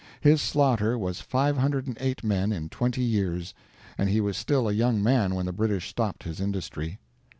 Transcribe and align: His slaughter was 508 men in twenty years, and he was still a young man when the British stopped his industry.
His 0.19 0.41
slaughter 0.41 0.97
was 0.97 1.21
508 1.21 2.23
men 2.23 2.51
in 2.51 2.69
twenty 2.69 3.03
years, 3.03 3.53
and 3.99 4.09
he 4.09 4.19
was 4.19 4.35
still 4.35 4.67
a 4.67 4.73
young 4.73 5.03
man 5.03 5.35
when 5.35 5.45
the 5.45 5.53
British 5.53 5.89
stopped 5.89 6.23
his 6.23 6.41
industry. 6.41 6.97